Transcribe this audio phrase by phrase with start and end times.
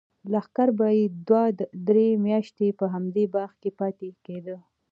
[0.31, 1.43] لښکر به یې دوه
[1.87, 4.57] درې میاشتې په همدې باغ کې پاتې کېده.